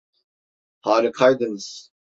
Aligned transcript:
Harikaydınız. 0.79 1.91